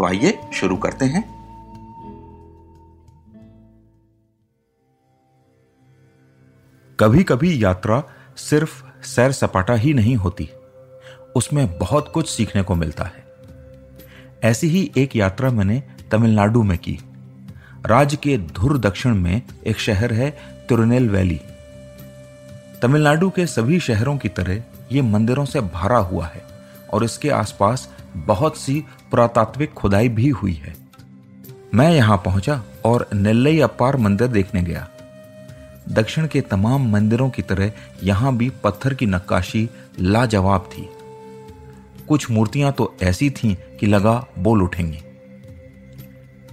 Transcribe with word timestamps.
तो 0.00 0.06
आइए, 0.06 0.38
शुरू 0.54 0.76
करते 0.76 1.04
हैं। 1.04 1.22
कभी 7.00 7.24
कभी 7.24 7.64
यात्रा 7.64 8.04
सिर्फ़ 8.36 9.02
सैर 9.02 9.32
सपाटा 9.32 9.74
ही 9.74 9.94
नहीं 9.94 10.16
होती। 10.16 10.50
उसमें 11.36 11.78
बहुत 11.78 12.10
कुछ 12.14 12.28
सीखने 12.28 12.62
को 12.62 12.74
मिलता 12.74 13.04
है। 13.04 13.24
ऐसी 14.44 14.66
ही 14.68 14.92
एक 14.96 15.16
यात्रा 15.16 15.50
मैंने 15.50 15.82
तमिलनाडु 16.10 16.62
में 16.62 16.78
की। 16.78 16.98
राज्य 17.86 18.16
के 18.16 18.38
धुर 18.38 18.78
दक्षिण 18.78 19.14
में 19.14 19.42
एक 19.66 19.78
शहर 19.78 20.12
है 20.12 20.30
तिरुनेल 20.68 21.10
वैली। 21.10 21.40
तमिलनाडु 22.82 23.30
के 23.30 23.46
सभी 23.46 23.80
शहरों 23.80 24.18
की 24.18 24.28
तरह 24.28 24.64
ये 24.92 25.02
मंदिरों 25.02 25.44
से 25.44 25.60
भरा 25.60 25.98
हुआ 25.98 26.26
है 26.26 26.42
और 26.92 27.04
इसके 27.04 27.30
आसपास 27.30 27.94
बहुत 28.16 28.56
सी 28.56 28.84
पुरातात्विक 29.10 29.72
खुदाई 29.72 30.08
भी 30.08 30.28
हुई 30.28 30.52
है। 30.54 30.74
मैं 31.74 31.90
यहाँ 31.90 32.16
पहुँचा 32.24 32.62
और 32.84 33.08
नेल्लई 33.14 33.58
अपार 33.60 33.96
मंदिर 33.96 34.28
देखने 34.28 34.62
गया। 34.62 34.88
दक्षिण 35.88 36.26
के 36.26 36.40
तमाम 36.40 36.90
मंदिरों 36.92 37.28
की 37.30 37.42
तरह 37.42 37.72
यहाँ 38.04 38.36
भी 38.36 38.50
पत्थर 38.64 38.94
की 38.94 39.06
नक्काशी 39.06 39.68
लाजवाब 40.00 40.68
थी। 40.72 40.88
कुछ 42.08 42.30
मूर्तियाँ 42.30 42.72
तो 42.72 42.94
ऐसी 43.02 43.30
थीं 43.30 43.54
कि 43.80 43.86
लगा 43.86 44.14
बोल 44.38 44.62
उठेंगी। 44.62 44.98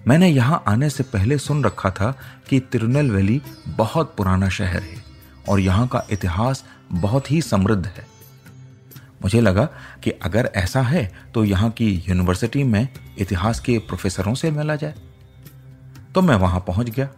मैंने 0.08 0.30
यहाँ 0.30 0.64
आने 0.68 0.90
से 0.90 1.04
पहले 1.04 1.38
सुन 1.38 1.64
रखा 1.64 1.90
था 1.92 2.12
कि 2.50 2.60
तिरुनेलवेली 2.62 3.42
बहुत 3.68 4.14
पुराना 4.18 4.50
शहर 4.50 4.82
है 4.82 5.04
और 5.50 5.60
यहाँ 5.60 5.88
का 5.88 6.06
इतिहास 6.12 6.64
बहुत 6.92 7.32
ही 7.32 7.42
समृद्ध 7.42 7.86
है। 7.86 8.06
मुझे 9.22 9.42
लगा 9.42 9.64
कि 10.04 10.12
अगर 10.24 10.50
ऐसा 10.56 10.82
है 10.82 11.10
तो 11.34 11.44
यहाँ 11.46 11.70
की 11.72 11.90
यूनिवर्सिटी 12.10 12.64
में 12.64 12.88
इतिहास 13.18 13.60
के 13.60 13.78
प्रोफेसरों 13.80 14.34
से 14.36 14.52
मिला 14.52 14.76
जाए। 14.76 14.96
तो 16.16 16.22
मैं 16.22 16.36
वहाँ 16.36 16.64
पहुँच 16.68 16.90
गया। 16.90 17.10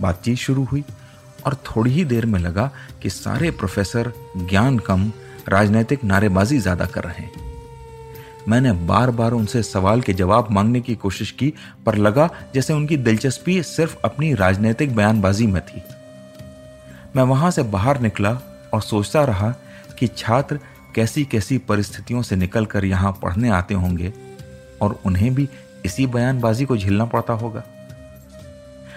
बातचीत 0.00 0.38
शुरू 0.38 0.64
हुई 0.64 0.84
और 1.46 1.54
थोड़ी 1.66 1.90
ही 1.90 2.04
देर 2.04 2.26
में 2.26 2.38
लगा 2.40 2.70
कि 3.02 3.10
सारे 3.10 3.50
प्रोफेसर 3.50 4.12
ज्ञान 4.38 4.78
कम, 4.78 5.10
राजनीतिक 5.48 6.04
नारेबाजी 6.04 6.58
ज़्यादा 6.58 6.86
कर 6.86 7.04
रहे 7.04 7.22
हैं। 7.22 7.48
मैंने 8.48 8.72
बार 8.86 9.10
बार 9.10 9.32
उनसे 9.32 9.62
सवाल 9.62 10.00
के 10.00 10.12
जवाब 10.12 10.50
मांगने 10.50 10.80
की 10.80 10.94
कोशिश 10.94 11.30
की, 11.30 11.52
पर 11.86 11.94
लगा 11.96 12.28
जैसे 12.54 12.72
उनकी 12.72 12.96
दिलचस्पी 12.98 13.62
सिर्फ़ 13.62 13.96
अपनी 14.04 14.32
राजनीतिक 14.34 14.94
बयानबाजी 14.96 15.46
में 15.46 15.60
थी। 15.62 15.82
मैं 17.16 17.22
वहाँ 17.22 17.50
से 17.50 17.62
बाहर 17.64 18.00
निकला 18.00 18.30
और 18.74 18.82
सोचता 18.82 19.24
रहा 19.24 19.50
कि 19.98 20.06
छात्र 20.08 20.58
कैसी 20.94 21.24
कैसी 21.24 21.58
परिस्थितियों 21.58 22.22
से 22.22 22.36
निकलकर 22.36 22.84
यहाँ 22.84 23.12
पढ़ने 23.22 23.48
आते 23.50 23.74
होंगे 23.74 24.12
और 24.82 25.00
उन्हें 25.06 25.34
भी 25.34 25.48
इसी 25.84 26.06
बयानबाजी 26.06 26.64
को 26.64 26.76
झेलना 26.76 27.04
पड़ता 27.04 27.32
होगा। 27.32 27.64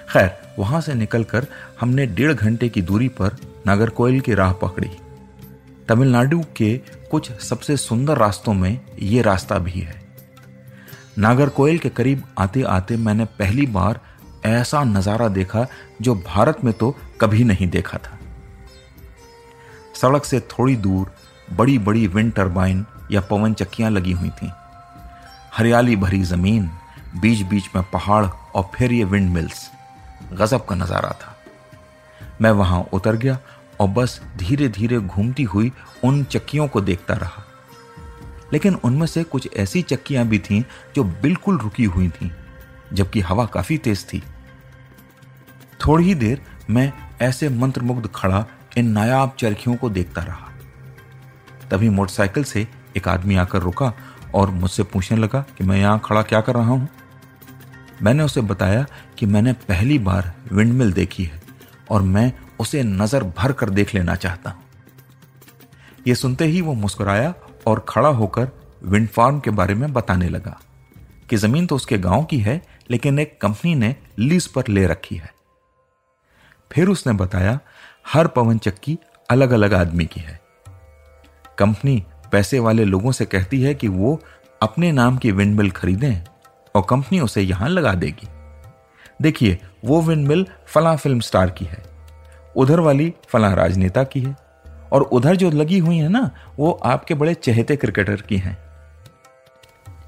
खैर, 0.09 0.31
वहाँ 0.59 0.81
से 0.81 0.93
निकलकर 0.93 1.47
हमने 1.79 2.05
डेढ़ 2.07 2.33
घंटे 2.33 2.69
की 2.69 2.81
दूरी 2.81 3.07
पर 3.11 3.37
नागरकोइल 3.67 4.19
की 4.19 4.33
राह 4.33 4.51
पकड़ी। 4.53 4.89
तमिलनाडु 5.87 6.41
के 6.57 6.75
कुछ 7.11 7.31
सबसे 7.41 7.77
सुंदर 7.77 8.17
रास्तों 8.17 8.53
में 8.53 8.79
ये 9.01 9.21
रास्ता 9.21 9.57
भी 9.59 9.79
है। 9.79 10.01
नागरकोइल 11.17 11.77
के 11.79 11.89
करीब 11.89 12.23
आते 12.39 12.61
आते 12.63 12.97
मैंने 12.97 13.25
पहली 13.39 13.65
बार 13.67 13.99
ऐसा 14.45 14.83
नज़ारा 14.83 15.27
देखा 15.29 15.65
जो 16.01 16.15
भारत 16.17 16.63
में 16.63 16.73
तो 16.73 16.95
कभी 17.21 17.43
नहीं 17.43 17.67
देखा 17.69 17.97
था। 17.97 18.19
सड़क 19.95 20.25
से 20.25 20.39
थोड़ी 20.49 20.75
दूर 20.77 21.11
बड़ी 21.55 21.77
बड़ी 21.77 22.07
विंड 22.07 22.33
टरबाइन 22.33 22.85
या 23.11 23.21
पवन 23.21 23.53
चक्कियाँ 23.53 23.91
लगी 23.91 24.11
हुई 24.11 24.29
थीं। 24.29 24.49
हरियाली 25.53 25.95
भरी 25.95 26.21
ज़मीन 26.23 26.69
बीच 27.15 27.41
बीच 27.41 27.69
में 27.75 27.83
पहाड़ 27.83 28.25
और 28.25 28.69
फिर 28.75 28.91
ये 28.91 29.03
विंड 29.03 29.29
मिल्स। 29.29 29.71
गजब 30.33 30.65
का 30.65 30.75
नज़ारा 30.75 31.09
था। 31.09 31.35
मैं 32.41 32.51
वहाँ 32.51 32.81
उतर 32.93 33.15
गया 33.15 33.37
और 33.81 33.87
बस 33.87 34.21
धीरे 34.37 34.67
धीरे 34.69 34.99
घूमती 34.99 35.43
हुई 35.43 35.71
उन 36.03 36.23
चक्कियों 36.23 36.67
को 36.67 36.81
देखता 36.81 37.13
रहा। 37.13 37.43
लेकिन 38.53 38.75
उनमें 38.75 39.07
से 39.07 39.23
कुछ 39.23 39.49
ऐसी 39.57 39.81
चक्कियाँ 39.81 40.25
भी 40.25 40.39
थीं 40.39 40.63
जो 40.95 41.03
बिल्कुल 41.03 41.57
रुकी 41.57 41.83
हुई 41.83 42.09
थीं, 42.09 42.29
जबकि 42.93 43.21
हवा 43.21 43.45
काफ़ी 43.45 43.77
तेज 43.77 44.05
थी। 44.13 44.23
थोड़ी 45.85 46.05
ही 46.05 46.15
देर 46.15 46.41
मैं 46.69 46.91
ऐसे 47.21 47.49
मंत्रमुग्ध 47.49 48.09
खड़ा 48.15 48.45
इन 48.77 48.89
नायाब 48.89 49.35
चरखियों 49.39 49.75
को 49.75 49.89
देखता 49.89 50.21
रहा। 50.21 50.52
तभी 51.73 51.89
मोटरसाइकिल 51.89 52.43
से 52.43 52.67
एक 52.97 53.07
आदमी 53.07 53.35
आकर 53.35 53.61
रुका 53.61 53.91
और 54.35 54.49
मुझसे 54.51 54.83
पूछने 54.83 55.17
लगा 55.17 55.39
कि 55.57 55.63
मैं 55.63 55.77
यहाँ 55.77 56.01
खड़ा 56.05 56.21
क्या 56.21 56.41
कर 56.41 56.55
रहा 56.55 56.67
हूँ। 56.67 56.87
मैंने 58.01 58.23
उसे 58.23 58.41
बताया 58.41 58.85
कि 59.19 59.25
मैंने 59.25 59.53
पहली 59.53 59.97
बार 59.99 60.31
विंडमिल 60.51 60.91
देखी 60.93 61.23
है 61.23 61.41
और 61.91 62.01
मैं 62.01 62.31
उसे 62.59 62.83
नज़र 62.83 63.23
भर 63.37 63.51
कर 63.51 63.69
देख 63.69 63.93
लेना 63.95 64.15
चाहता 64.15 64.49
हूँ। 64.49 64.61
यह 66.07 66.15
सुनते 66.15 66.45
ही 66.45 66.61
वो 66.61 66.73
मुस्कुराया 66.73 67.33
और 67.67 67.85
खड़ा 67.89 68.09
होकर 68.09 68.47
विंड 68.83 69.07
फार्म 69.07 69.39
के 69.39 69.51
बारे 69.51 69.75
में 69.75 69.91
बताने 69.93 70.29
लगा 70.29 70.59
कि 71.29 71.37
ज़मीन 71.37 71.65
तो 71.67 71.75
उसके 71.75 71.97
गाँव 71.97 72.23
की 72.23 72.39
है, 72.39 72.61
लेकिन 72.91 73.19
एक 73.19 73.37
कंपनी 73.41 73.75
ने 73.75 73.95
लीज 74.19 74.47
पर 74.47 74.67
ले 74.67 74.85
रखी 74.87 75.15
है। 75.15 75.31
फिर 76.71 76.87
उसने 76.87 77.13
बताया, 77.13 77.59
हर 78.07 78.27
पवन 78.27 78.57
चक्की 78.57 78.97
अलग 79.29 79.51
अलग 79.51 79.73
आदमी 79.73 80.05
की 80.05 80.21
है। 80.21 80.42
कंपनी 81.57 82.03
पैसे 82.31 82.59
वाले 82.59 82.85
लोगों 82.85 83.11
से 83.11 83.25
कहती 83.25 83.61
है 83.61 83.73
कि 83.73 83.87
वो 83.87 84.21
अपने 84.61 84.91
नाम 84.91 85.17
की 85.17 85.31
विंडमिल 85.31 85.71
खरीदें 85.71 86.23
और 86.75 86.85
कंपनी 86.89 87.19
उसे 87.19 87.41
यहाँ 87.41 87.69
लगा 87.69 87.93
देगी। 87.93 88.27
देखिए, 89.21 89.59
वो 89.85 90.01
विंडमिल 90.01 90.47
फला 90.67 90.95
फ़िल्म 90.95 91.19
स्टार 91.19 91.49
की 91.49 91.65
है। 91.65 91.83
उधर 92.55 92.79
वाली 92.79 93.13
फला 93.27 93.53
राजनेता 93.53 94.03
की 94.03 94.21
है। 94.21 94.37
और 94.93 95.01
उधर 95.01 95.35
जो 95.35 95.51
लगी 95.51 95.79
हुई 95.79 95.97
है 95.97 96.09
ना, 96.09 96.31
वो 96.59 96.71
आपके 96.71 97.13
बड़े 97.13 97.33
चहेते 97.33 97.75
क्रिकेटर 97.75 98.15
की 98.15 98.37
हैं। 98.37 98.57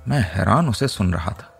मैं 0.07 0.31
हैरान 0.35 0.69
उसे 0.69 0.87
सुन 0.87 1.13
रहा 1.13 1.31
था 1.31 1.51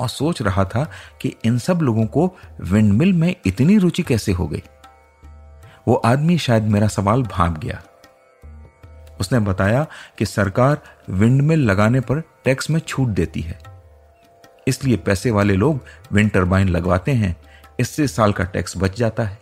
और 0.00 0.08
सोच 0.08 0.42
रहा 0.42 0.64
था 0.64 0.90
कि 1.20 1.36
इन 1.44 1.58
सब 1.58 1.78
लोगों 1.82 2.06
को 2.06 2.36
विंडमिल 2.60 3.12
में 3.12 3.36
इतनी 3.46 3.78
रुचि 3.78 4.02
कैसे 4.02 4.32
हो 4.32 4.46
गई। 4.46 4.62
वो 5.88 5.94
आदमी 5.94 6.38
शायद 6.38 6.62
मेरा 6.62 6.88
सवाल 6.88 7.22
भाग 7.22 7.58
गया। 7.58 7.82
उसने 9.22 9.38
बताया 9.38 9.86
कि 10.18 10.26
सरकार 10.26 10.82
विंडमिल 11.10 11.58
लगाने 11.60 12.00
पर 12.00 12.20
टैक्स 12.20 12.70
में 12.70 12.80
छूट 12.80 13.08
देती 13.08 13.40
है। 13.40 13.58
इसलिए 14.68 14.96
पैसे 14.96 15.30
वाले 15.30 15.54
लोग 15.54 15.84
विंड 16.12 16.30
टरबाइन 16.30 16.68
लगवाते 16.68 17.12
हैं। 17.12 17.36
इससे 17.80 18.08
साल 18.08 18.32
का 18.32 18.44
टैक्स 18.44 18.76
बच 18.76 18.98
जाता 18.98 19.22
है। 19.22 19.38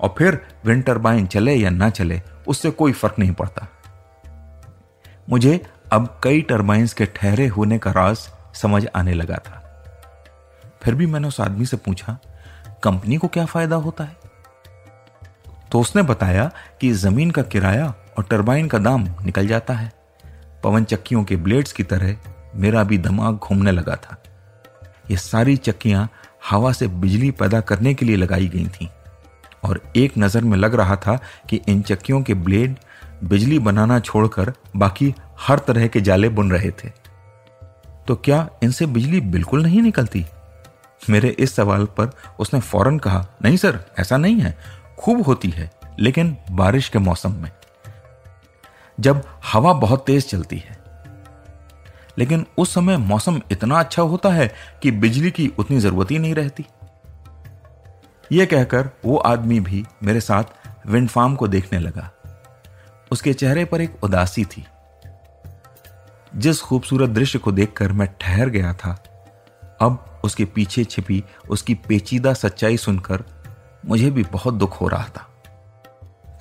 और 0.00 0.14
फिर 0.18 0.46
विंड 0.64 0.84
टरबाइन 0.84 1.26
चले 1.26 1.54
या 1.54 1.70
ना 1.70 1.90
चले, 1.90 2.22
उससे 2.48 2.70
कोई 2.70 2.92
फ़र्क 2.92 3.14
नहीं 3.18 3.32
पड़ता। 3.32 3.66
मुझे 5.30 5.66
अब 5.92 6.20
कई 6.22 6.40
टरबाइंस 6.40 6.92
के 6.92 7.06
ठहरे 7.06 7.46
होने 7.46 7.78
का 7.78 7.90
राज 7.90 8.28
समझ 8.54 8.86
आने 8.96 9.14
लगा 9.14 9.36
था। 9.36 9.58
फिर 10.82 10.94
भी 10.94 11.06
मैंने 11.06 11.28
उस 11.28 11.40
आदमी 11.40 11.66
से 11.66 11.76
पूछा, 11.76 12.18
कंपनी 12.82 13.16
को 13.16 13.28
क्या 13.28 13.44
फ़ायदा 13.46 13.76
होता 13.76 14.04
है? 14.04 14.16
तो 15.72 15.80
उसने 15.80 16.02
बताया 16.02 16.50
कि 16.80 16.92
ज़मीन 16.92 17.30
का 17.30 17.42
किराया 17.42 17.94
और 18.18 18.24
टरबाइन 18.24 18.68
का 18.68 18.78
दाम 18.78 19.08
निकल 19.24 19.46
जाता 19.46 19.74
है। 19.74 19.92
पवन 20.64 20.84
चक्कियों 20.84 21.24
के 21.24 21.36
ब्लेड्स 21.36 21.72
की 21.72 21.82
तरह 21.82 22.16
मेरा 22.56 22.84
भी 22.84 22.98
दिमाग 22.98 23.34
घूमने 23.34 23.72
लगा 23.72 23.96
था। 23.96 24.22
ये 25.10 25.16
सारी 25.16 25.56
चक्कियाँ 25.56 26.08
हवा 26.50 26.72
से 26.72 26.88
बिजली 26.88 27.30
पैदा 27.30 27.60
करने 27.60 27.94
के 27.94 28.06
लिए 28.06 28.16
लगाई 28.16 28.48
गई 28.48 28.66
थीं। 28.66 28.88
और 29.64 29.80
एक 29.96 30.12
नज़र 30.18 30.44
में 30.44 30.56
लग 30.58 30.74
रहा 30.74 30.96
था 30.96 31.18
कि 31.50 31.60
इन 31.68 31.82
चक्कियों 31.82 32.22
के 32.22 32.34
ब्लेड 32.34 32.76
बिजली 33.24 33.58
बनाना 33.58 33.98
छोड़कर 34.00 34.52
बाकी 34.76 35.14
हर 35.40 35.58
तरह 35.58 35.86
के 35.86 36.00
जाले 36.00 36.28
बुन 36.28 36.50
रहे 36.52 36.70
थे। 36.70 36.88
तो 38.08 38.14
क्या 38.14 38.48
इनसे 38.62 38.86
बिजली 38.86 39.20
बिल्कुल 39.20 39.62
नहीं 39.62 39.82
निकलती? 39.82 40.26
मेरे 41.10 41.28
इस 41.28 41.54
सवाल 41.56 41.84
पर 41.84 42.10
उसने 42.38 42.60
फ़ौरन 42.60 42.98
कहा, 42.98 43.26
नहीं 43.44 43.56
सर, 43.56 43.80
ऐसा 43.98 44.16
नहीं 44.16 44.40
है। 44.40 44.58
खूब 44.98 45.22
होती 45.22 45.48
है, 45.48 45.70
लेकिन 45.98 46.36
बारिश 46.50 46.88
के 46.88 46.98
मौसम 46.98 47.32
में। 47.32 47.50
जब 49.00 49.22
हवा 49.52 49.72
बहुत 49.72 50.06
तेज 50.06 50.28
चलती 50.28 50.58
है। 50.58 50.82
लेकिन 52.18 52.46
उस 52.58 52.74
समय 52.74 52.96
मौसम 52.96 53.40
इतना 53.50 53.78
अच्छा 53.78 54.02
होता 54.02 54.28
है 54.28 54.54
कि 54.82 54.90
बिजली 54.90 55.30
की 55.30 55.52
उतनी 55.58 55.78
ज़रूरत 55.78 56.10
ही 56.10 56.18
नहीं 56.18 56.34
रहती। 56.34 56.66
यह 58.32 58.46
कहकर 58.46 58.90
वो 59.04 59.16
आदमी 59.16 59.60
भी 59.60 59.84
मेरे 60.02 60.20
साथ 60.20 60.44
विंड 60.86 61.08
फार्म 61.08 61.34
को 61.34 61.48
देखने 61.48 61.78
लगा। 61.78 62.10
उसके 63.12 63.34
चेहरे 63.34 63.64
पर 63.64 63.80
एक 63.80 64.04
उदासी 64.04 64.44
थी। 64.44 64.66
जिस 66.36 66.60
खूबसूरत 66.60 67.10
दृश्य 67.10 67.38
को 67.38 67.52
देखकर 67.52 67.92
मैं 67.92 68.08
ठहर 68.20 68.48
गया 68.48 68.74
था, 68.74 69.04
अब 69.80 70.20
उसके 70.24 70.44
पीछे 70.44 70.84
छिपी 70.84 71.24
उसकी 71.50 71.74
पेचीदा 71.74 72.34
सच्चाई 72.34 72.76
सुनकर 72.76 73.24
मुझे 73.86 74.10
भी 74.10 74.22
बहुत 74.22 74.54
दुख 74.54 74.80
हो 74.80 74.88
रहा 74.88 75.04
था। 75.04 75.28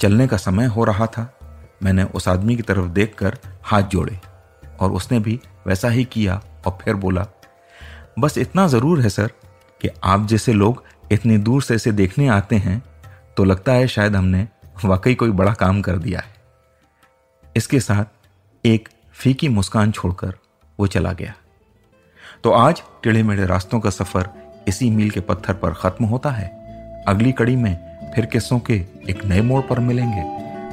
चलने 0.02 0.28
का 0.28 0.38
समय 0.38 0.66
हो 0.66 0.84
रहा 0.84 1.06
था। 1.06 1.38
मैंने 1.84 2.04
उस 2.06 2.28
आदमी 2.28 2.56
की 2.56 2.62
तरफ़ 2.62 2.88
देखकर 2.90 3.38
हाथ 3.64 3.84
जोड़े 3.84 4.20
और 4.80 4.92
उसने 4.92 5.20
भी 5.20 5.40
वैसा 5.68 5.90
ही 5.90 6.04
किया 6.06 6.42
और 6.66 6.78
फिर 6.82 6.96
बोला, 6.96 7.26
बस 8.20 8.38
इतना 8.38 8.68
ज़रूर 8.68 9.02
है 9.02 9.10
सर 9.10 9.32
कि 9.82 9.90
आप 10.04 10.26
जैसे 10.28 10.54
लोग 10.54 10.84
इतनी 11.12 11.38
दूर 11.40 11.62
से 11.64 11.76
इसे 11.76 11.92
देखने 11.92 12.28
आते 12.30 12.56
हैं 12.58 12.82
तो 13.38 13.44
लगता 13.44 13.74
है 13.74 13.88
शायद 13.88 14.16
हमने 14.16 14.48
वाकई 14.86 15.16
कोई 15.16 15.32
बड़ा 15.32 15.54
काम 15.54 15.82
कर 15.82 15.98
दिया 15.98 16.20
है। 16.20 16.34
इसके 17.56 17.80
साथ 17.80 18.06
एक 18.64 18.90
फीकी 19.14 19.50
मुस्कान 19.50 19.92
छोड़कर 19.92 20.34
वो 20.80 20.88
चला 20.88 21.12
गया। 21.12 21.34
तो 22.44 22.52
आज 22.52 22.82
टेढ़े 23.04 23.24
मेढ़े 23.24 23.46
रास्तों 23.46 23.80
का 23.80 23.90
सफ़र 23.90 24.30
इसी 24.68 24.90
मील 24.90 25.10
के 25.10 25.20
पत्थर 25.22 25.54
पर 25.54 25.74
खत्म 25.74 26.06
होता 26.06 26.30
है। 26.30 26.48
अगली 27.08 27.32
कड़ी 27.32 27.56
में 27.56 28.12
फिर 28.16 28.26
किस्सों 28.26 28.60
के 28.60 28.74
एक 29.10 29.24
नए 29.26 29.42
मोड़ 29.42 29.62
पर 29.64 29.80
मिलेंगे 29.80 30.22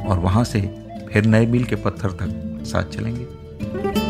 और 0.05 0.19
वहाँ 0.19 0.45
से 0.45 0.61
फिर 1.13 1.27
नए 1.27 1.47
मील 1.47 1.65
के 1.65 1.77
पत्थर 1.77 2.11
तक 2.13 2.65
साथ 2.65 2.85
चलेंगे। 2.85 4.08